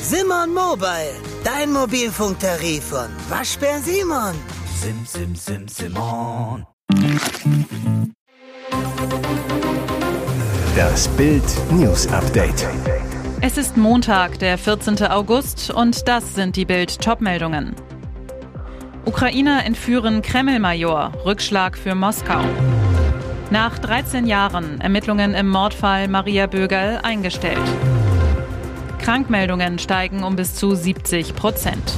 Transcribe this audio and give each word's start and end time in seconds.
Simon 0.00 0.54
Mobile, 0.54 1.14
dein 1.44 1.72
Mobilfunktarif 1.72 2.84
von 2.84 3.08
Waschbär 3.28 3.80
Simon. 3.80 4.34
Sim, 4.80 5.04
sim, 5.04 5.34
sim, 5.34 5.68
Simon. 5.68 6.66
Das 10.74 11.08
Bild 11.08 11.44
News 11.72 12.06
Update. 12.08 12.66
Es 13.40 13.58
ist 13.58 13.76
Montag, 13.76 14.38
der 14.38 14.56
14. 14.56 15.06
August 15.06 15.70
und 15.70 16.08
das 16.08 16.34
sind 16.34 16.56
die 16.56 16.64
Bild 16.64 17.00
Topmeldungen. 17.00 17.74
Ukrainer 19.04 19.64
entführen 19.64 20.22
Kreml-Major, 20.22 21.12
Rückschlag 21.24 21.76
für 21.76 21.94
Moskau. 21.94 22.40
Nach 23.50 23.78
13 23.78 24.26
Jahren 24.26 24.80
Ermittlungen 24.80 25.34
im 25.34 25.48
Mordfall 25.48 26.08
Maria 26.08 26.46
Bögerl 26.46 27.00
eingestellt. 27.02 27.62
Krankmeldungen 29.06 29.78
steigen 29.78 30.24
um 30.24 30.34
bis 30.34 30.56
zu 30.56 30.74
70 30.74 31.36
Prozent. 31.36 31.96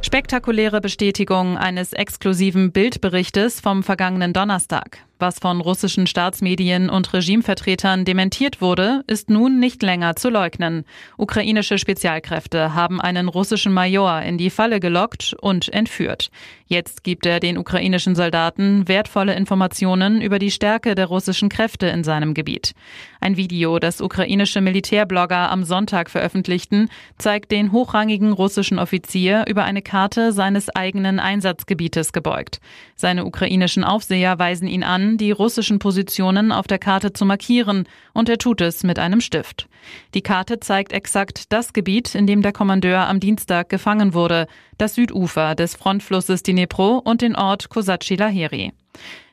Spektakuläre 0.00 0.80
Bestätigung 0.80 1.58
eines 1.58 1.92
exklusiven 1.92 2.72
Bildberichtes 2.72 3.60
vom 3.60 3.82
vergangenen 3.82 4.32
Donnerstag. 4.32 5.00
Was 5.20 5.38
von 5.38 5.60
russischen 5.60 6.08
Staatsmedien 6.08 6.90
und 6.90 7.12
Regimevertretern 7.12 8.04
dementiert 8.04 8.60
wurde, 8.60 9.04
ist 9.06 9.30
nun 9.30 9.60
nicht 9.60 9.80
länger 9.82 10.16
zu 10.16 10.28
leugnen. 10.28 10.84
Ukrainische 11.16 11.78
Spezialkräfte 11.78 12.74
haben 12.74 13.00
einen 13.00 13.28
russischen 13.28 13.72
Major 13.72 14.20
in 14.22 14.38
die 14.38 14.50
Falle 14.50 14.80
gelockt 14.80 15.34
und 15.40 15.72
entführt. 15.72 16.30
Jetzt 16.66 17.04
gibt 17.04 17.26
er 17.26 17.38
den 17.38 17.58
ukrainischen 17.58 18.16
Soldaten 18.16 18.88
wertvolle 18.88 19.34
Informationen 19.34 20.20
über 20.20 20.40
die 20.40 20.50
Stärke 20.50 20.96
der 20.96 21.06
russischen 21.06 21.48
Kräfte 21.48 21.86
in 21.86 22.02
seinem 22.02 22.34
Gebiet. 22.34 22.72
Ein 23.20 23.36
Video, 23.36 23.78
das 23.78 24.00
ukrainische 24.00 24.60
Militärblogger 24.60 25.50
am 25.50 25.62
Sonntag 25.62 26.10
veröffentlichten, 26.10 26.88
zeigt 27.18 27.52
den 27.52 27.70
hochrangigen 27.70 28.32
russischen 28.32 28.78
Offizier 28.78 29.44
über 29.46 29.62
eine 29.64 29.82
Karte 29.82 30.32
seines 30.32 30.68
eigenen 30.74 31.20
Einsatzgebietes 31.20 32.12
gebeugt. 32.12 32.60
Seine 32.96 33.24
ukrainischen 33.24 33.84
Aufseher 33.84 34.38
weisen 34.38 34.66
ihn 34.66 34.82
an, 34.82 35.03
die 35.18 35.30
russischen 35.30 35.78
Positionen 35.78 36.52
auf 36.52 36.66
der 36.66 36.78
Karte 36.78 37.12
zu 37.12 37.24
markieren, 37.24 37.86
und 38.12 38.28
er 38.28 38.38
tut 38.38 38.60
es 38.60 38.82
mit 38.82 38.98
einem 38.98 39.20
Stift. 39.20 39.68
Die 40.14 40.22
Karte 40.22 40.60
zeigt 40.60 40.92
exakt 40.92 41.52
das 41.52 41.72
Gebiet, 41.72 42.14
in 42.14 42.26
dem 42.26 42.42
der 42.42 42.52
Kommandeur 42.52 43.06
am 43.06 43.20
Dienstag 43.20 43.68
gefangen 43.68 44.14
wurde, 44.14 44.46
das 44.78 44.94
Südufer 44.94 45.54
des 45.54 45.74
Frontflusses 45.74 46.42
Dnipro 46.42 46.98
und 46.98 47.22
den 47.22 47.36
Ort 47.36 47.68
Kosatschi-Laheri. 47.68 48.72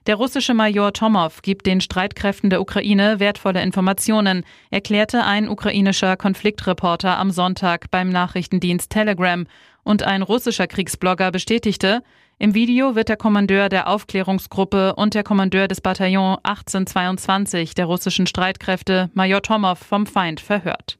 Der 0.07 0.15
russische 0.15 0.55
Major 0.55 0.93
Tomov 0.93 1.43
gibt 1.43 1.67
den 1.67 1.79
Streitkräften 1.79 2.49
der 2.49 2.61
Ukraine 2.61 3.19
wertvolle 3.19 3.61
Informationen, 3.61 4.43
erklärte 4.71 5.23
ein 5.23 5.47
ukrainischer 5.47 6.17
Konfliktreporter 6.17 7.19
am 7.19 7.29
Sonntag 7.29 7.91
beim 7.91 8.09
Nachrichtendienst 8.09 8.89
Telegram. 8.89 9.45
Und 9.83 10.03
ein 10.03 10.23
russischer 10.23 10.67
Kriegsblogger 10.67 11.31
bestätigte, 11.31 12.01
im 12.41 12.55
Video 12.55 12.95
wird 12.95 13.07
der 13.07 13.17
Kommandeur 13.17 13.69
der 13.69 13.87
Aufklärungsgruppe 13.87 14.95
und 14.95 15.13
der 15.13 15.23
Kommandeur 15.23 15.67
des 15.67 15.79
Bataillons 15.79 16.39
1822 16.41 17.75
der 17.75 17.85
russischen 17.85 18.25
Streitkräfte, 18.25 19.11
Major 19.13 19.43
Tomov, 19.43 19.77
vom 19.77 20.07
Feind 20.07 20.39
verhört. 20.39 20.97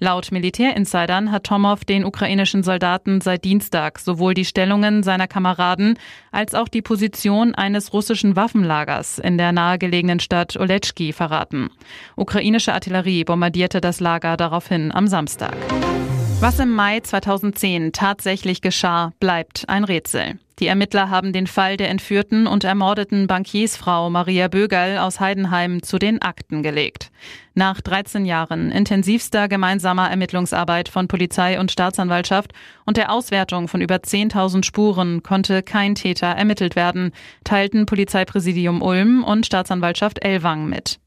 Laut 0.00 0.32
Militärinsidern 0.32 1.30
hat 1.30 1.44
Tomov 1.44 1.84
den 1.84 2.04
ukrainischen 2.04 2.64
Soldaten 2.64 3.20
seit 3.20 3.44
Dienstag 3.44 4.00
sowohl 4.00 4.34
die 4.34 4.44
Stellungen 4.44 5.04
seiner 5.04 5.28
Kameraden 5.28 5.96
als 6.32 6.52
auch 6.52 6.66
die 6.66 6.82
Position 6.82 7.54
eines 7.54 7.92
russischen 7.92 8.34
Waffenlagers 8.34 9.20
in 9.20 9.38
der 9.38 9.52
nahegelegenen 9.52 10.18
Stadt 10.18 10.56
Oletschki 10.56 11.12
verraten. 11.12 11.70
Ukrainische 12.16 12.74
Artillerie 12.74 13.22
bombardierte 13.22 13.80
das 13.80 14.00
Lager 14.00 14.36
daraufhin 14.36 14.90
am 14.90 15.06
Samstag. 15.06 15.54
Was 16.42 16.58
im 16.58 16.74
Mai 16.74 16.98
2010 16.98 17.92
tatsächlich 17.92 18.62
geschah, 18.62 19.12
bleibt 19.20 19.68
ein 19.68 19.84
Rätsel. 19.84 20.40
Die 20.58 20.66
Ermittler 20.66 21.08
haben 21.08 21.32
den 21.32 21.46
Fall 21.46 21.76
der 21.76 21.88
entführten 21.88 22.48
und 22.48 22.64
ermordeten 22.64 23.28
Bankiersfrau 23.28 24.10
Maria 24.10 24.48
Bögerl 24.48 24.98
aus 24.98 25.20
Heidenheim 25.20 25.84
zu 25.84 26.00
den 26.00 26.20
Akten 26.20 26.64
gelegt. 26.64 27.12
Nach 27.54 27.80
13 27.80 28.24
Jahren 28.24 28.72
intensivster 28.72 29.46
gemeinsamer 29.46 30.10
Ermittlungsarbeit 30.10 30.88
von 30.88 31.06
Polizei 31.06 31.60
und 31.60 31.70
Staatsanwaltschaft 31.70 32.52
und 32.86 32.96
der 32.96 33.12
Auswertung 33.12 33.68
von 33.68 33.80
über 33.80 33.98
10.000 33.98 34.64
Spuren 34.64 35.22
konnte 35.22 35.62
kein 35.62 35.94
Täter 35.94 36.26
ermittelt 36.26 36.74
werden, 36.74 37.12
teilten 37.44 37.86
Polizeipräsidium 37.86 38.82
Ulm 38.82 39.22
und 39.22 39.46
Staatsanwaltschaft 39.46 40.24
Ellwang 40.24 40.68
mit. 40.68 40.98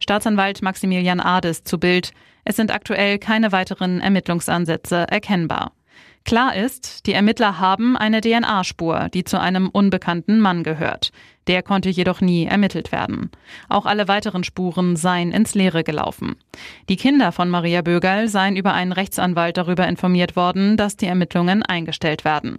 Staatsanwalt 0.00 0.62
Maximilian 0.62 1.20
Ades 1.20 1.64
zu 1.64 1.78
Bild. 1.78 2.12
Es 2.44 2.56
sind 2.56 2.72
aktuell 2.72 3.18
keine 3.18 3.52
weiteren 3.52 4.00
Ermittlungsansätze 4.00 5.06
erkennbar. 5.08 5.72
Klar 6.26 6.56
ist, 6.56 7.06
die 7.06 7.12
Ermittler 7.12 7.60
haben 7.60 7.96
eine 7.96 8.20
DNA-Spur, 8.20 9.08
die 9.14 9.22
zu 9.22 9.40
einem 9.40 9.68
unbekannten 9.68 10.40
Mann 10.40 10.64
gehört. 10.64 11.12
Der 11.46 11.62
konnte 11.62 11.88
jedoch 11.88 12.20
nie 12.20 12.46
ermittelt 12.46 12.90
werden. 12.90 13.30
Auch 13.68 13.86
alle 13.86 14.08
weiteren 14.08 14.42
Spuren 14.42 14.96
seien 14.96 15.30
ins 15.30 15.54
Leere 15.54 15.84
gelaufen. 15.84 16.34
Die 16.88 16.96
Kinder 16.96 17.30
von 17.30 17.48
Maria 17.48 17.80
Bögerl 17.82 18.26
seien 18.26 18.56
über 18.56 18.74
einen 18.74 18.90
Rechtsanwalt 18.90 19.56
darüber 19.56 19.86
informiert 19.86 20.34
worden, 20.34 20.76
dass 20.76 20.96
die 20.96 21.06
Ermittlungen 21.06 21.62
eingestellt 21.62 22.24
werden. 22.24 22.58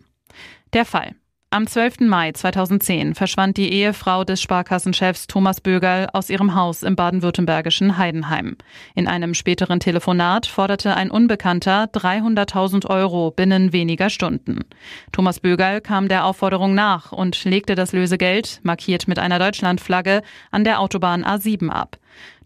Der 0.72 0.86
Fall. 0.86 1.16
Am 1.50 1.66
12. 1.66 2.02
Mai 2.02 2.34
2010 2.34 3.16
verschwand 3.16 3.56
die 3.56 3.72
Ehefrau 3.72 4.26
des 4.26 4.42
Sparkassenchefs 4.42 5.28
Thomas 5.28 5.62
Bögerl 5.62 6.10
aus 6.12 6.30
ihrem 6.30 6.56
Haus 6.56 6.84
im 6.84 6.98
baden-württembergischen 6.98 7.98
Heidenheim. 7.98 8.58
In 8.96 9.08
einem 9.08 9.34
späteren 9.34 9.80
Telefonat 9.80 10.46
forderte 10.46 10.94
ein 10.98 11.10
Unbekannter 11.10 11.86
300.000 11.86 12.88
Euro 12.90 13.32
binnen 13.32 13.72
weniger 13.72 14.10
Stunden. 14.10 14.66
Thomas 15.14 15.40
Bögerl 15.40 15.80
kam 15.80 16.10
der 16.10 16.26
Aufforderung 16.26 16.76
nach 16.76 17.14
und 17.14 17.42
legte 17.46 17.76
das 17.76 17.94
Lösegeld, 17.94 18.60
markiert 18.64 19.08
mit 19.08 19.18
einer 19.18 19.40
Deutschlandflagge, 19.40 20.24
an 20.52 20.66
der 20.66 20.82
Autobahn 20.82 21.24
A7 21.24 21.70
ab. 21.70 21.98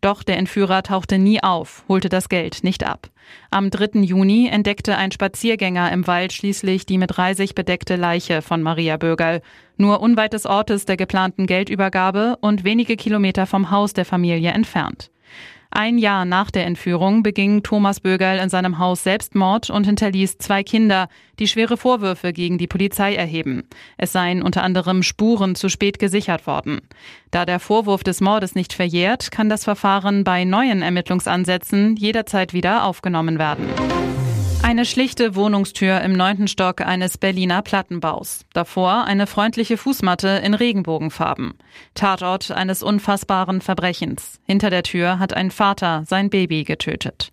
Doch 0.01 0.23
der 0.23 0.37
Entführer 0.37 0.83
tauchte 0.83 1.17
nie 1.17 1.43
auf, 1.43 1.83
holte 1.87 2.09
das 2.09 2.29
Geld 2.29 2.63
nicht 2.63 2.85
ab. 2.85 3.09
Am 3.49 3.69
3. 3.69 4.01
Juni 4.01 4.47
entdeckte 4.47 4.97
ein 4.97 5.11
Spaziergänger 5.11 5.91
im 5.91 6.07
Wald 6.07 6.33
schließlich 6.33 6.85
die 6.85 6.97
mit 6.97 7.17
Reisig 7.17 7.55
bedeckte 7.55 7.95
Leiche 7.95 8.41
von 8.41 8.61
Maria 8.61 8.97
Bögerl, 8.97 9.41
nur 9.77 10.01
unweit 10.01 10.33
des 10.33 10.45
Ortes 10.45 10.85
der 10.85 10.97
geplanten 10.97 11.47
Geldübergabe 11.47 12.37
und 12.41 12.63
wenige 12.63 12.95
Kilometer 12.95 13.45
vom 13.45 13.71
Haus 13.71 13.93
der 13.93 14.05
Familie 14.05 14.51
entfernt. 14.51 15.11
Ein 15.73 15.97
Jahr 15.97 16.25
nach 16.25 16.51
der 16.51 16.65
Entführung 16.65 17.23
beging 17.23 17.63
Thomas 17.63 18.01
Bögerl 18.01 18.39
in 18.39 18.49
seinem 18.49 18.77
Haus 18.77 19.03
Selbstmord 19.03 19.69
und 19.69 19.85
hinterließ 19.85 20.37
zwei 20.37 20.63
Kinder, 20.63 21.07
die 21.39 21.47
schwere 21.47 21.77
Vorwürfe 21.77 22.33
gegen 22.33 22.57
die 22.57 22.67
Polizei 22.67 23.15
erheben. 23.15 23.63
Es 23.97 24.11
seien 24.11 24.43
unter 24.43 24.63
anderem 24.63 25.01
Spuren 25.01 25.55
zu 25.55 25.69
spät 25.69 25.97
gesichert 25.97 26.45
worden. 26.45 26.81
Da 27.31 27.45
der 27.45 27.61
Vorwurf 27.61 28.03
des 28.03 28.19
Mordes 28.19 28.53
nicht 28.53 28.73
verjährt, 28.73 29.31
kann 29.31 29.47
das 29.47 29.63
Verfahren 29.63 30.25
bei 30.25 30.43
neuen 30.43 30.81
Ermittlungsansätzen 30.81 31.95
jederzeit 31.95 32.53
wieder 32.53 32.83
aufgenommen 32.83 33.39
werden. 33.39 33.69
Eine 34.63 34.85
schlichte 34.85 35.35
Wohnungstür 35.35 36.01
im 36.01 36.13
neunten 36.13 36.47
Stock 36.47 36.81
eines 36.81 37.17
Berliner 37.17 37.63
Plattenbaus. 37.63 38.45
Davor 38.53 39.05
eine 39.05 39.25
freundliche 39.25 39.75
Fußmatte 39.75 40.27
in 40.43 40.53
Regenbogenfarben. 40.53 41.55
Tatort 41.95 42.51
eines 42.51 42.83
unfassbaren 42.83 43.61
Verbrechens. 43.61 44.39
Hinter 44.45 44.69
der 44.69 44.83
Tür 44.83 45.17
hat 45.17 45.33
ein 45.33 45.49
Vater 45.49 46.03
sein 46.05 46.29
Baby 46.29 46.63
getötet. 46.63 47.31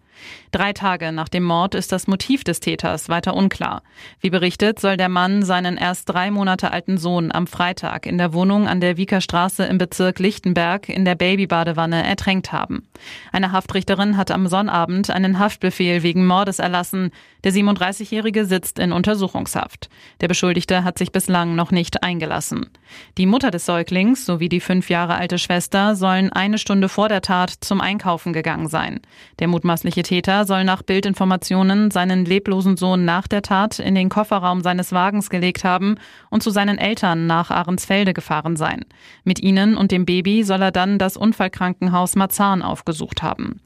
Drei 0.50 0.72
Tage 0.72 1.12
nach 1.12 1.28
dem 1.28 1.44
Mord 1.44 1.74
ist 1.74 1.92
das 1.92 2.06
Motiv 2.06 2.44
des 2.44 2.60
Täters 2.60 3.08
weiter 3.08 3.34
unklar. 3.34 3.82
Wie 4.20 4.30
berichtet, 4.30 4.80
soll 4.80 4.96
der 4.96 5.08
Mann 5.08 5.42
seinen 5.42 5.76
erst 5.76 6.08
drei 6.08 6.30
Monate 6.30 6.72
alten 6.72 6.96
Sohn 6.98 7.30
am 7.32 7.46
Freitag 7.46 8.06
in 8.06 8.18
der 8.18 8.32
Wohnung 8.32 8.66
an 8.66 8.80
der 8.80 8.96
Wieker 8.96 9.20
Straße 9.20 9.64
im 9.64 9.78
Bezirk 9.78 10.18
Lichtenberg 10.18 10.88
in 10.88 11.04
der 11.04 11.14
Babybadewanne 11.14 12.02
ertränkt 12.04 12.52
haben. 12.52 12.88
Eine 13.32 13.52
Haftrichterin 13.52 14.16
hat 14.16 14.30
am 14.30 14.46
Sonnabend 14.46 15.10
einen 15.10 15.38
Haftbefehl 15.38 16.02
wegen 16.02 16.26
Mordes 16.26 16.58
erlassen. 16.58 17.10
Der 17.44 17.52
37-Jährige 17.52 18.44
sitzt 18.44 18.78
in 18.78 18.92
Untersuchungshaft. 18.92 19.88
Der 20.20 20.28
Beschuldigte 20.28 20.84
hat 20.84 20.98
sich 20.98 21.12
bislang 21.12 21.54
noch 21.54 21.70
nicht 21.70 22.02
eingelassen. 22.02 22.70
Die 23.16 23.26
Mutter 23.26 23.50
des 23.50 23.66
Säuglings 23.66 24.24
sowie 24.24 24.48
die 24.48 24.60
fünf 24.60 24.90
Jahre 24.90 25.14
alte 25.14 25.38
Schwester 25.38 25.94
sollen 25.94 26.32
eine 26.32 26.58
Stunde 26.58 26.88
vor 26.88 27.08
der 27.08 27.22
Tat 27.22 27.52
zum 27.60 27.80
Einkaufen 27.80 28.32
gegangen 28.32 28.68
sein. 28.68 29.00
Der 29.38 29.48
mutmaßliche 29.48 30.02
Täter 30.08 30.46
soll 30.46 30.64
nach 30.64 30.82
Bildinformationen 30.82 31.90
seinen 31.90 32.24
leblosen 32.24 32.78
Sohn 32.78 33.04
nach 33.04 33.28
der 33.28 33.42
Tat 33.42 33.78
in 33.78 33.94
den 33.94 34.08
Kofferraum 34.08 34.62
seines 34.62 34.92
Wagens 34.92 35.28
gelegt 35.28 35.64
haben 35.64 35.96
und 36.30 36.42
zu 36.42 36.48
seinen 36.48 36.78
Eltern 36.78 37.26
nach 37.26 37.50
Ahrensfelde 37.50 38.14
gefahren 38.14 38.56
sein. 38.56 38.86
Mit 39.24 39.42
ihnen 39.42 39.76
und 39.76 39.92
dem 39.92 40.06
Baby 40.06 40.44
soll 40.44 40.62
er 40.62 40.72
dann 40.72 40.98
das 40.98 41.18
Unfallkrankenhaus 41.18 42.16
Marzahn 42.16 42.62
aufgesucht 42.62 43.22
haben. 43.22 43.60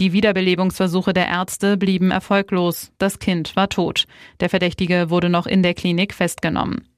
Die 0.00 0.12
Wiederbelebungsversuche 0.12 1.12
der 1.12 1.28
Ärzte 1.28 1.76
blieben 1.76 2.10
erfolglos. 2.10 2.90
Das 2.98 3.18
Kind 3.18 3.54
war 3.54 3.68
tot. 3.68 4.06
Der 4.40 4.48
Verdächtige 4.48 5.08
wurde 5.08 5.28
noch 5.28 5.46
in 5.46 5.62
der 5.62 5.74
Klinik 5.74 6.14
festgenommen. 6.14 6.88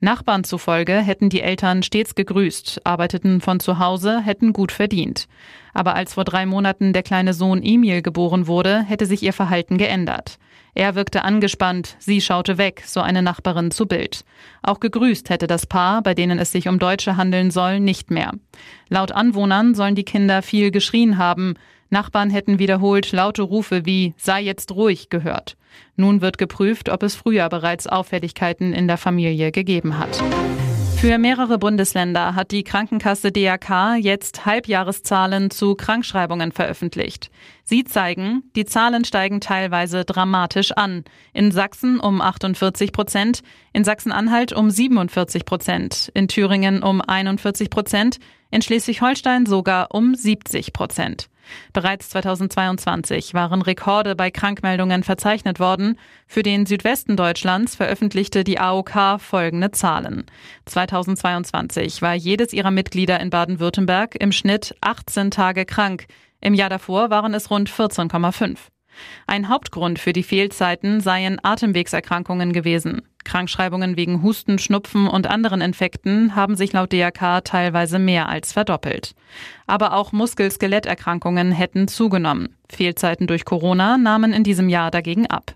Nachbarn 0.00 0.44
zufolge 0.44 0.94
hätten 0.98 1.28
die 1.28 1.40
Eltern 1.40 1.82
stets 1.82 2.14
gegrüßt, 2.14 2.82
arbeiteten 2.84 3.40
von 3.40 3.60
zu 3.60 3.78
Hause, 3.78 4.20
hätten 4.20 4.52
gut 4.52 4.70
verdient. 4.70 5.26
Aber 5.74 5.94
als 5.94 6.14
vor 6.14 6.24
drei 6.24 6.46
Monaten 6.46 6.92
der 6.92 7.02
kleine 7.02 7.34
Sohn 7.34 7.62
Emil 7.62 8.02
geboren 8.02 8.46
wurde, 8.46 8.82
hätte 8.82 9.06
sich 9.06 9.22
ihr 9.22 9.32
Verhalten 9.32 9.78
geändert. 9.78 10.38
Er 10.74 10.94
wirkte 10.94 11.24
angespannt, 11.24 11.96
sie 11.98 12.20
schaute 12.20 12.58
weg, 12.58 12.82
so 12.86 13.00
eine 13.00 13.22
Nachbarin 13.22 13.70
zu 13.70 13.86
Bild. 13.86 14.24
Auch 14.62 14.78
gegrüßt 14.78 15.30
hätte 15.30 15.46
das 15.46 15.66
Paar, 15.66 16.02
bei 16.02 16.12
denen 16.12 16.38
es 16.38 16.52
sich 16.52 16.68
um 16.68 16.78
Deutsche 16.78 17.16
handeln 17.16 17.50
soll, 17.50 17.80
nicht 17.80 18.10
mehr. 18.10 18.32
Laut 18.88 19.10
Anwohnern 19.10 19.74
sollen 19.74 19.94
die 19.94 20.04
Kinder 20.04 20.42
viel 20.42 20.70
geschrien 20.70 21.16
haben. 21.16 21.54
Nachbarn 21.90 22.30
hätten 22.30 22.58
wiederholt 22.58 23.12
laute 23.12 23.42
Rufe 23.42 23.86
wie 23.86 24.14
sei 24.16 24.42
jetzt 24.42 24.72
ruhig 24.72 25.08
gehört. 25.10 25.56
Nun 25.96 26.20
wird 26.20 26.38
geprüft, 26.38 26.88
ob 26.88 27.02
es 27.02 27.14
früher 27.14 27.48
bereits 27.48 27.86
Auffälligkeiten 27.86 28.72
in 28.72 28.88
der 28.88 28.98
Familie 28.98 29.52
gegeben 29.52 29.98
hat. 29.98 30.22
Für 30.98 31.18
mehrere 31.18 31.58
Bundesländer 31.58 32.34
hat 32.34 32.52
die 32.52 32.64
Krankenkasse 32.64 33.30
DRK 33.30 33.96
jetzt 33.96 34.46
Halbjahreszahlen 34.46 35.50
zu 35.50 35.74
Krankschreibungen 35.74 36.52
veröffentlicht. 36.52 37.30
Sie 37.64 37.84
zeigen, 37.84 38.44
die 38.56 38.64
Zahlen 38.64 39.04
steigen 39.04 39.42
teilweise 39.42 40.06
dramatisch 40.06 40.72
an. 40.72 41.04
In 41.34 41.52
Sachsen 41.52 42.00
um 42.00 42.22
48 42.22 42.92
Prozent, 42.92 43.42
in 43.74 43.84
Sachsen-Anhalt 43.84 44.54
um 44.54 44.70
47 44.70 45.44
Prozent, 45.44 46.10
in 46.14 46.28
Thüringen 46.28 46.82
um 46.82 47.02
41 47.02 47.68
Prozent, 47.68 48.16
in 48.50 48.62
Schleswig-Holstein 48.62 49.44
sogar 49.44 49.94
um 49.94 50.14
70 50.14 50.72
Prozent. 50.72 51.28
Bereits 51.72 52.10
2022 52.10 53.34
waren 53.34 53.62
Rekorde 53.62 54.14
bei 54.14 54.30
Krankmeldungen 54.30 55.02
verzeichnet 55.02 55.60
worden. 55.60 55.98
Für 56.26 56.42
den 56.42 56.66
Südwesten 56.66 57.16
Deutschlands 57.16 57.76
veröffentlichte 57.76 58.44
die 58.44 58.58
AOK 58.58 59.20
folgende 59.20 59.70
Zahlen. 59.70 60.26
2022 60.66 62.02
war 62.02 62.14
jedes 62.14 62.52
ihrer 62.52 62.70
Mitglieder 62.70 63.20
in 63.20 63.30
Baden-Württemberg 63.30 64.14
im 64.20 64.32
Schnitt 64.32 64.74
18 64.80 65.30
Tage 65.30 65.64
krank. 65.64 66.06
Im 66.40 66.54
Jahr 66.54 66.70
davor 66.70 67.10
waren 67.10 67.34
es 67.34 67.50
rund 67.50 67.70
14,5. 67.70 68.56
Ein 69.26 69.48
Hauptgrund 69.48 69.98
für 69.98 70.12
die 70.12 70.22
Fehlzeiten 70.22 71.00
seien 71.00 71.38
Atemwegserkrankungen 71.42 72.52
gewesen. 72.52 73.02
Krankschreibungen 73.24 73.96
wegen 73.96 74.22
Husten, 74.22 74.58
Schnupfen 74.58 75.08
und 75.08 75.26
anderen 75.26 75.60
Infekten 75.60 76.36
haben 76.36 76.54
sich 76.56 76.72
laut 76.72 76.92
DRK 76.92 77.44
teilweise 77.44 77.98
mehr 77.98 78.28
als 78.28 78.52
verdoppelt. 78.52 79.14
Aber 79.66 79.94
auch 79.94 80.12
Muskel-Skeletterkrankungen 80.12 81.52
hätten 81.52 81.88
zugenommen. 81.88 82.54
Fehlzeiten 82.70 83.26
durch 83.26 83.44
Corona 83.44 83.98
nahmen 83.98 84.32
in 84.32 84.44
diesem 84.44 84.68
Jahr 84.68 84.90
dagegen 84.90 85.26
ab. 85.26 85.54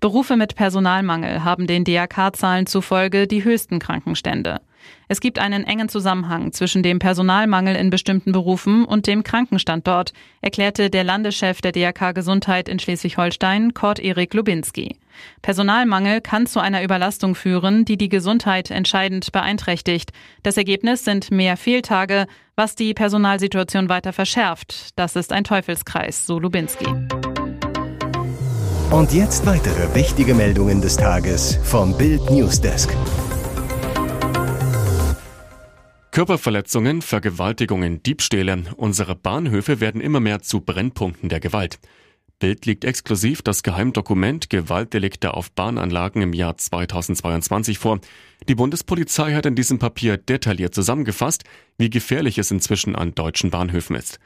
Berufe 0.00 0.36
mit 0.36 0.54
Personalmangel 0.54 1.44
haben 1.44 1.66
den 1.66 1.84
DRK-Zahlen 1.84 2.66
zufolge 2.66 3.26
die 3.26 3.44
höchsten 3.44 3.78
Krankenstände. 3.78 4.60
Es 5.08 5.20
gibt 5.20 5.38
einen 5.38 5.64
engen 5.64 5.88
Zusammenhang 5.88 6.52
zwischen 6.52 6.82
dem 6.82 6.98
Personalmangel 6.98 7.76
in 7.76 7.90
bestimmten 7.90 8.32
Berufen 8.32 8.84
und 8.84 9.06
dem 9.06 9.22
Krankenstand 9.22 9.86
dort, 9.86 10.12
erklärte 10.40 10.90
der 10.90 11.04
Landeschef 11.04 11.60
der 11.60 11.72
DRK 11.72 12.12
Gesundheit 12.12 12.68
in 12.68 12.78
Schleswig-Holstein, 12.78 13.74
Kurt 13.74 13.98
Erik 13.98 14.34
Lubinski. 14.34 14.96
Personalmangel 15.42 16.20
kann 16.20 16.46
zu 16.46 16.60
einer 16.60 16.82
Überlastung 16.82 17.34
führen, 17.34 17.84
die 17.84 17.98
die 17.98 18.08
Gesundheit 18.08 18.70
entscheidend 18.70 19.30
beeinträchtigt. 19.32 20.12
Das 20.42 20.56
Ergebnis 20.56 21.04
sind 21.04 21.30
mehr 21.30 21.56
Fehltage, 21.56 22.26
was 22.56 22.74
die 22.74 22.94
Personalsituation 22.94 23.88
weiter 23.88 24.12
verschärft. 24.12 24.98
Das 24.98 25.16
ist 25.16 25.32
ein 25.32 25.44
Teufelskreis, 25.44 26.26
so 26.26 26.38
Lubinski. 26.38 26.86
Und 28.92 29.14
jetzt 29.14 29.46
weitere 29.46 29.94
wichtige 29.94 30.34
Meldungen 30.34 30.82
des 30.82 30.98
Tages 30.98 31.58
vom 31.62 31.96
Bild 31.96 32.30
Newsdesk. 32.30 32.94
Körperverletzungen, 36.10 37.00
Vergewaltigungen, 37.00 38.02
Diebstähle. 38.02 38.64
Unsere 38.76 39.14
Bahnhöfe 39.14 39.80
werden 39.80 40.02
immer 40.02 40.20
mehr 40.20 40.42
zu 40.42 40.60
Brennpunkten 40.60 41.30
der 41.30 41.40
Gewalt. 41.40 41.78
Bild 42.38 42.66
liegt 42.66 42.84
exklusiv 42.84 43.40
das 43.40 43.62
Geheimdokument 43.62 44.50
Gewaltdelikte 44.50 45.32
auf 45.32 45.50
Bahnanlagen 45.52 46.20
im 46.20 46.34
Jahr 46.34 46.58
2022 46.58 47.78
vor. 47.78 47.98
Die 48.46 48.54
Bundespolizei 48.54 49.32
hat 49.32 49.46
in 49.46 49.54
diesem 49.54 49.78
Papier 49.78 50.18
detailliert 50.18 50.74
zusammengefasst, 50.74 51.44
wie 51.78 51.88
gefährlich 51.88 52.36
es 52.36 52.50
inzwischen 52.50 52.94
an 52.94 53.14
deutschen 53.14 53.48
Bahnhöfen 53.48 53.96
ist. 53.96 54.18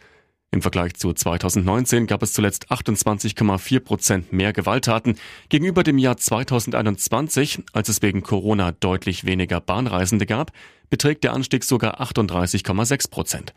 Im 0.52 0.62
Vergleich 0.62 0.94
zu 0.94 1.12
2019 1.12 2.06
gab 2.06 2.22
es 2.22 2.32
zuletzt 2.32 2.70
28,4 2.70 3.80
Prozent 3.80 4.32
mehr 4.32 4.52
Gewalttaten 4.52 5.18
gegenüber 5.48 5.82
dem 5.82 5.98
Jahr 5.98 6.16
2021, 6.16 7.62
als 7.72 7.88
es 7.88 8.00
wegen 8.00 8.22
Corona 8.22 8.72
deutlich 8.72 9.24
weniger 9.24 9.60
Bahnreisende 9.60 10.24
gab, 10.24 10.52
beträgt 10.88 11.24
der 11.24 11.32
Anstieg 11.32 11.64
sogar 11.64 12.00
38,6 12.00 13.10
Prozent. 13.10 13.54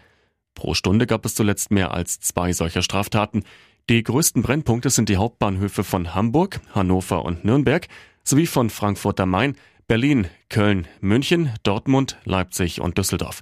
Pro 0.56 0.74
Stunde 0.74 1.07
gab 1.07 1.25
es 1.25 1.36
zuletzt 1.36 1.71
mehr 1.71 1.91
als 1.94 2.19
zwei 2.19 2.51
solcher 2.53 2.81
Straftaten. 2.81 3.44
Die 3.89 4.03
größten 4.03 4.41
Brennpunkte 4.41 4.89
sind 4.89 5.09
die 5.09 5.18
Hauptbahnhöfe 5.18 5.83
von 5.83 6.13
Hamburg, 6.13 6.59
Hannover 6.74 7.24
und 7.24 7.45
Nürnberg 7.45 7.88
sowie 8.24 8.45
von 8.45 8.69
Frankfurt 8.69 9.19
am 9.19 9.30
Main, 9.30 9.56
Berlin, 9.88 10.27
Köln, 10.50 10.88
München, 11.01 11.53
Dortmund, 11.63 12.18
Leipzig 12.25 12.81
und 12.81 12.97
Düsseldorf. 12.97 13.41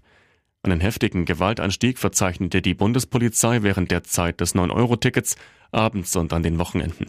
Einen 0.68 0.82
heftigen 0.82 1.24
Gewaltanstieg 1.24 1.98
verzeichnete 1.98 2.62
die 2.62 2.74
Bundespolizei 2.74 3.64
während 3.64 3.90
der 3.90 4.04
Zeit 4.04 4.42
des 4.42 4.54
9-Euro-Tickets 4.54 5.38
abends 5.72 6.14
und 6.18 6.34
an 6.34 6.44
den 6.44 6.60
Wochenenden. 6.60 7.06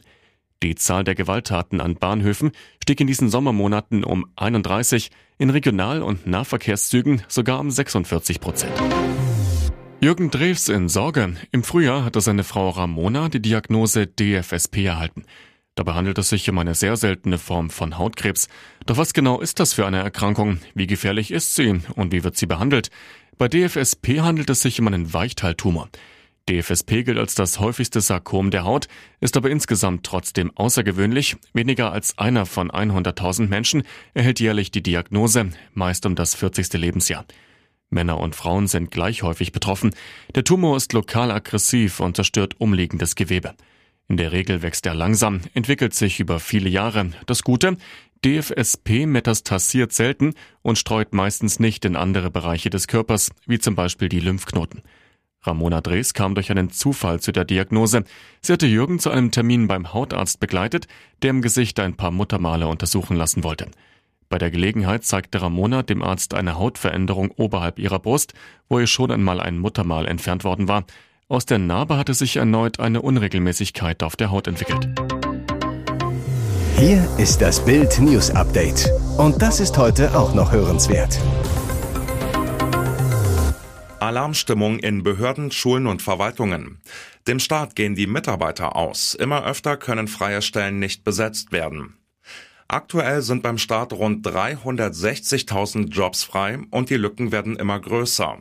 Die 0.62 0.76
Zahl 0.76 1.02
der 1.02 1.16
Gewalttaten 1.16 1.80
an 1.80 1.96
Bahnhöfen 1.96 2.52
stieg 2.80 3.00
in 3.00 3.08
diesen 3.08 3.30
Sommermonaten 3.30 4.04
um 4.04 4.30
31, 4.36 5.10
in 5.38 5.50
Regional- 5.50 6.02
und 6.02 6.24
Nahverkehrszügen 6.24 7.22
sogar 7.26 7.58
um 7.58 7.72
46 7.72 8.38
Prozent. 8.38 8.80
Jürgen 10.00 10.30
Drews 10.30 10.68
in 10.68 10.88
Sorge. 10.88 11.34
Im 11.50 11.64
Frühjahr 11.64 12.04
hatte 12.04 12.20
seine 12.20 12.44
Frau 12.44 12.70
Ramona 12.70 13.28
die 13.28 13.42
Diagnose 13.42 14.06
DFSP 14.06 14.84
erhalten. 14.84 15.24
Dabei 15.74 15.94
handelt 15.94 16.18
es 16.18 16.28
sich 16.28 16.50
um 16.50 16.58
eine 16.58 16.74
sehr 16.74 16.96
seltene 16.96 17.38
Form 17.38 17.70
von 17.70 17.98
Hautkrebs. 17.98 18.48
Doch 18.86 18.96
was 18.96 19.14
genau 19.14 19.40
ist 19.40 19.60
das 19.60 19.74
für 19.74 19.86
eine 19.86 19.98
Erkrankung? 19.98 20.58
Wie 20.74 20.88
gefährlich 20.88 21.30
ist 21.30 21.54
sie 21.54 21.80
und 21.94 22.10
wie 22.10 22.24
wird 22.24 22.36
sie 22.36 22.46
behandelt? 22.46 22.90
Bei 23.38 23.46
DFSP 23.46 24.20
handelt 24.20 24.50
es 24.50 24.62
sich 24.62 24.80
um 24.80 24.88
einen 24.88 25.14
Weichteiltumor. 25.14 25.88
DFSP 26.48 27.04
gilt 27.04 27.18
als 27.18 27.36
das 27.36 27.60
häufigste 27.60 28.00
Sarkom 28.00 28.50
der 28.50 28.64
Haut, 28.64 28.88
ist 29.20 29.36
aber 29.36 29.48
insgesamt 29.48 30.04
trotzdem 30.04 30.50
außergewöhnlich. 30.56 31.36
Weniger 31.52 31.92
als 31.92 32.18
einer 32.18 32.46
von 32.46 32.68
100.000 32.72 33.46
Menschen 33.46 33.84
erhält 34.12 34.40
jährlich 34.40 34.72
die 34.72 34.82
Diagnose, 34.82 35.50
meist 35.72 36.04
um 36.04 36.16
das 36.16 36.34
40. 36.34 36.72
Lebensjahr. 36.72 37.26
Männer 37.90 38.18
und 38.18 38.34
Frauen 38.34 38.66
sind 38.66 38.90
gleich 38.90 39.22
häufig 39.22 39.52
betroffen. 39.52 39.94
Der 40.34 40.42
Tumor 40.42 40.76
ist 40.76 40.92
lokal 40.92 41.30
aggressiv 41.30 42.00
und 42.00 42.16
zerstört 42.16 42.56
umliegendes 42.58 43.14
Gewebe. 43.14 43.54
In 44.08 44.16
der 44.16 44.32
Regel 44.32 44.62
wächst 44.62 44.86
er 44.86 44.94
langsam, 44.94 45.42
entwickelt 45.52 45.94
sich 45.94 46.18
über 46.18 46.40
viele 46.40 46.70
Jahre. 46.70 47.10
Das 47.26 47.44
Gute, 47.44 47.76
DFSP 48.24 49.06
metastasiert 49.06 49.92
selten 49.92 50.34
und 50.62 50.78
streut 50.78 51.14
meistens 51.14 51.60
nicht 51.60 51.84
in 51.84 51.96
andere 51.96 52.30
Bereiche 52.30 52.70
des 52.70 52.88
Körpers, 52.88 53.30
wie 53.46 53.58
zum 53.58 53.74
Beispiel 53.74 54.08
die 54.08 54.20
Lymphknoten. 54.20 54.82
Ramona 55.42 55.80
Drees 55.80 56.14
kam 56.14 56.34
durch 56.34 56.50
einen 56.50 56.70
Zufall 56.70 57.20
zu 57.20 57.32
der 57.32 57.44
Diagnose. 57.44 58.04
Sie 58.42 58.52
hatte 58.52 58.66
Jürgen 58.66 58.98
zu 58.98 59.10
einem 59.10 59.30
Termin 59.30 59.68
beim 59.68 59.92
Hautarzt 59.92 60.40
begleitet, 60.40 60.88
der 61.22 61.30
im 61.30 61.42
Gesicht 61.42 61.78
ein 61.80 61.96
paar 61.96 62.10
Muttermale 62.10 62.66
untersuchen 62.66 63.16
lassen 63.16 63.44
wollte. 63.44 63.70
Bei 64.28 64.38
der 64.38 64.50
Gelegenheit 64.50 65.04
zeigte 65.04 65.40
Ramona 65.40 65.82
dem 65.82 66.02
Arzt 66.02 66.34
eine 66.34 66.58
Hautveränderung 66.58 67.30
oberhalb 67.30 67.78
ihrer 67.78 67.98
Brust, 67.98 68.34
wo 68.68 68.78
ihr 68.78 68.86
schon 68.86 69.10
einmal 69.10 69.40
ein 69.40 69.58
Muttermal 69.58 70.06
entfernt 70.06 70.44
worden 70.44 70.68
war. 70.68 70.84
Aus 71.28 71.46
der 71.46 71.58
Narbe 71.58 71.96
hatte 71.96 72.14
sich 72.14 72.36
erneut 72.36 72.80
eine 72.80 73.00
Unregelmäßigkeit 73.00 74.02
auf 74.02 74.16
der 74.16 74.30
Haut 74.30 74.48
entwickelt. 74.48 74.88
Hier 76.78 77.08
ist 77.18 77.42
das 77.42 77.64
Bild 77.64 77.98
News 77.98 78.30
Update. 78.30 78.88
Und 79.16 79.42
das 79.42 79.58
ist 79.58 79.76
heute 79.76 80.16
auch 80.16 80.32
noch 80.32 80.52
hörenswert. 80.52 81.18
Alarmstimmung 83.98 84.78
in 84.78 85.02
Behörden, 85.02 85.50
Schulen 85.50 85.88
und 85.88 86.02
Verwaltungen. 86.02 86.80
Dem 87.26 87.40
Staat 87.40 87.74
gehen 87.74 87.96
die 87.96 88.06
Mitarbeiter 88.06 88.76
aus. 88.76 89.14
Immer 89.14 89.44
öfter 89.44 89.76
können 89.76 90.06
freie 90.06 90.40
Stellen 90.40 90.78
nicht 90.78 91.02
besetzt 91.02 91.50
werden. 91.50 91.94
Aktuell 92.68 93.22
sind 93.22 93.42
beim 93.42 93.58
Staat 93.58 93.92
rund 93.92 94.24
360.000 94.24 95.88
Jobs 95.88 96.22
frei 96.22 96.60
und 96.70 96.90
die 96.90 96.96
Lücken 96.96 97.32
werden 97.32 97.56
immer 97.56 97.80
größer. 97.80 98.38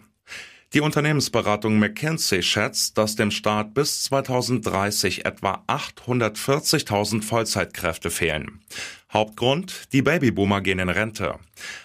Die 0.73 0.81
Unternehmensberatung 0.81 1.79
McKinsey 1.79 2.43
schätzt, 2.43 2.97
dass 2.97 3.15
dem 3.15 3.31
Staat 3.31 3.73
bis 3.73 4.03
2030 4.03 5.23
etwa 5.23 5.63
840.000 5.67 7.21
Vollzeitkräfte 7.21 8.09
fehlen. 8.09 8.59
Hauptgrund, 9.13 9.93
die 9.93 10.01
Babyboomer 10.01 10.59
gehen 10.59 10.79
in 10.79 10.89
Rente. 10.89 11.35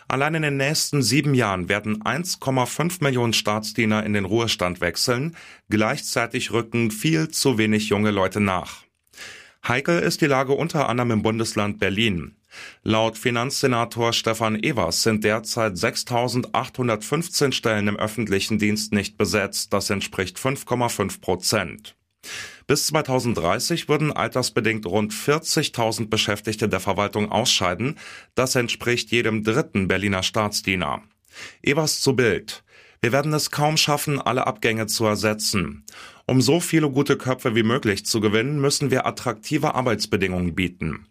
Allein 0.09 0.35
in 0.35 0.43
den 0.43 0.57
nächsten 0.57 1.01
sieben 1.01 1.35
Jahren 1.35 1.69
werden 1.69 2.03
1,5 2.03 3.05
Millionen 3.05 3.33
Staatsdiener 3.33 4.05
in 4.05 4.15
den 4.15 4.25
Ruhestand 4.25 4.81
wechseln. 4.81 5.37
Gleichzeitig 5.69 6.51
rücken 6.51 6.91
viel 6.91 7.29
zu 7.29 7.59
wenig 7.59 7.89
junge 7.89 8.11
Leute 8.11 8.41
nach. 8.41 8.83
Heikel 9.67 10.01
ist 10.01 10.23
die 10.23 10.27
Lage 10.27 10.55
unter 10.55 10.89
anderem 10.89 11.13
im 11.13 11.23
Bundesland 11.23 11.79
Berlin. 11.79 12.35
Laut 12.83 13.19
Finanzsenator 13.19 14.13
Stefan 14.13 14.63
Evers 14.63 15.03
sind 15.03 15.25
derzeit 15.25 15.75
6.815 15.75 17.53
Stellen 17.53 17.89
im 17.89 17.97
öffentlichen 17.97 18.59
Dienst 18.59 18.93
nicht 18.93 19.17
besetzt. 19.17 19.73
Das 19.73 19.91
entspricht 19.91 20.39
5,5 20.39 21.21
Prozent. 21.21 21.97
Bis 22.67 22.87
2030 22.87 23.89
würden 23.89 24.13
altersbedingt 24.13 24.87
rund 24.87 25.13
40.000 25.13 26.09
Beschäftigte 26.09 26.69
der 26.69 26.81
Verwaltung 26.81 27.31
ausscheiden. 27.31 27.99
Das 28.35 28.55
entspricht 28.55 29.11
jedem 29.11 29.43
dritten 29.43 29.89
Berliner 29.89 30.23
Staatsdiener. 30.23 31.03
Evers 31.63 32.01
zu 32.01 32.15
Bild. 32.15 32.63
Wir 33.05 33.11
werden 33.11 33.33
es 33.35 33.51
kaum 33.51 33.77
schaffen, 33.77 34.21
alle 34.21 34.47
Abgänge 34.47 34.87
zu 34.87 35.05
ersetzen. 35.05 35.85
Um 36.25 36.41
so 36.41 36.61
viele 36.61 36.89
gute 36.89 37.19
Köpfe 37.19 37.57
wie 37.57 37.65
möglich 37.65 38.07
zu 38.07 38.21
gewinnen, 38.21 38.61
müssen 38.61 38.93
wir 38.93 39.07
attraktive 39.07 39.75
Arbeitsbedingungen 39.75 40.55
bieten. 40.55 41.09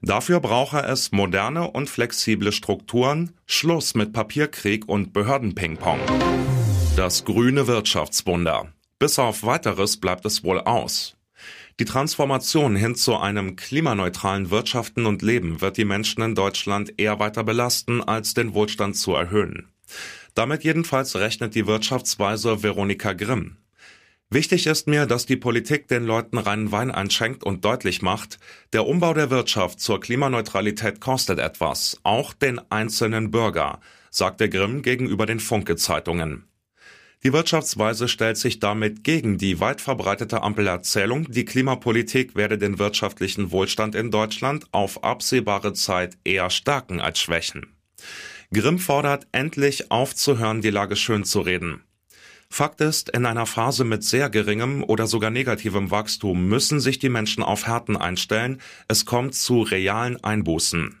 Dafür 0.00 0.40
brauche 0.40 0.78
es 0.80 1.12
moderne 1.12 1.70
und 1.70 1.90
flexible 1.90 2.50
Strukturen, 2.50 3.32
Schluss 3.44 3.94
mit 3.94 4.14
Papierkrieg 4.14 4.88
und 4.88 5.12
Behördenpingpong. 5.12 6.00
Das 6.96 7.26
grüne 7.26 7.66
Wirtschaftswunder. 7.66 8.72
Bis 8.98 9.18
auf 9.18 9.42
weiteres 9.42 9.98
bleibt 9.98 10.24
es 10.24 10.44
wohl 10.44 10.60
aus. 10.60 11.14
Die 11.78 11.84
Transformation 11.84 12.74
hin 12.74 12.94
zu 12.94 13.18
einem 13.18 13.56
klimaneutralen 13.56 14.50
Wirtschaften 14.50 15.04
und 15.04 15.20
Leben 15.20 15.60
wird 15.60 15.76
die 15.76 15.84
Menschen 15.84 16.22
in 16.22 16.34
Deutschland 16.34 16.98
eher 16.98 17.18
weiter 17.18 17.44
belasten, 17.44 18.02
als 18.02 18.32
den 18.32 18.54
Wohlstand 18.54 18.96
zu 18.96 19.12
erhöhen. 19.14 19.68
Damit 20.34 20.64
jedenfalls 20.64 21.16
rechnet 21.16 21.54
die 21.54 21.66
Wirtschaftsweise 21.66 22.62
Veronika 22.62 23.12
Grimm. 23.12 23.56
Wichtig 24.30 24.66
ist 24.66 24.88
mir, 24.88 25.06
dass 25.06 25.26
die 25.26 25.36
Politik 25.36 25.86
den 25.86 26.04
Leuten 26.04 26.38
reinen 26.38 26.72
Wein 26.72 26.90
einschenkt 26.90 27.44
und 27.44 27.64
deutlich 27.64 28.02
macht, 28.02 28.40
der 28.72 28.86
Umbau 28.86 29.14
der 29.14 29.30
Wirtschaft 29.30 29.78
zur 29.78 30.00
Klimaneutralität 30.00 31.00
kostet 31.00 31.38
etwas, 31.38 32.00
auch 32.02 32.32
den 32.32 32.60
einzelnen 32.70 33.30
Bürger, 33.30 33.80
sagte 34.10 34.48
Grimm 34.48 34.82
gegenüber 34.82 35.26
den 35.26 35.38
Funke-Zeitungen. 35.38 36.48
Die 37.22 37.32
Wirtschaftsweise 37.32 38.08
stellt 38.08 38.36
sich 38.36 38.58
damit 38.58 39.04
gegen 39.04 39.38
die 39.38 39.60
weit 39.60 39.80
verbreitete 39.80 40.42
Ampelerzählung, 40.42 41.30
die 41.30 41.44
Klimapolitik 41.44 42.34
werde 42.34 42.58
den 42.58 42.78
wirtschaftlichen 42.78 43.52
Wohlstand 43.52 43.94
in 43.94 44.10
Deutschland 44.10 44.66
auf 44.72 45.04
absehbare 45.04 45.74
Zeit 45.74 46.18
eher 46.24 46.50
stärken 46.50 47.00
als 47.00 47.20
schwächen. 47.20 47.68
Grimm 48.54 48.78
fordert 48.78 49.26
endlich 49.32 49.90
aufzuhören, 49.90 50.62
die 50.62 50.70
Lage 50.70 50.96
schön 50.96 51.24
zu 51.24 51.40
reden. 51.40 51.82
Fakt 52.48 52.80
ist, 52.80 53.10
in 53.10 53.26
einer 53.26 53.46
Phase 53.46 53.84
mit 53.84 54.04
sehr 54.04 54.30
geringem 54.30 54.84
oder 54.84 55.08
sogar 55.08 55.30
negativem 55.30 55.90
Wachstum 55.90 56.46
müssen 56.46 56.78
sich 56.78 57.00
die 57.00 57.08
Menschen 57.08 57.42
auf 57.42 57.66
Härten 57.66 57.96
einstellen. 57.96 58.60
Es 58.86 59.06
kommt 59.06 59.34
zu 59.34 59.62
realen 59.62 60.22
Einbußen. 60.22 61.00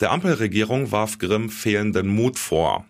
Der 0.00 0.10
Ampelregierung 0.10 0.90
warf 0.90 1.18
Grimm 1.18 1.50
fehlenden 1.50 2.08
Mut 2.08 2.38
vor. 2.38 2.86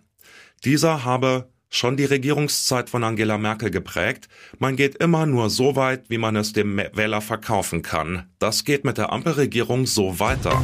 Dieser 0.63 1.03
habe 1.03 1.49
schon 1.69 1.97
die 1.97 2.05
Regierungszeit 2.05 2.89
von 2.89 3.03
Angela 3.03 3.37
Merkel 3.37 3.71
geprägt. 3.71 4.29
Man 4.57 4.77
geht 4.77 4.95
immer 4.95 5.25
nur 5.25 5.49
so 5.49 5.75
weit, 5.75 6.09
wie 6.09 6.17
man 6.17 6.37
es 6.37 6.53
dem 6.53 6.77
Wähler 6.77 7.21
verkaufen 7.21 7.81
kann. 7.81 8.29
Das 8.39 8.63
geht 8.63 8.85
mit 8.85 8.97
der 8.97 9.11
Ampelregierung 9.11 9.85
so 9.85 10.19
weiter. 10.19 10.61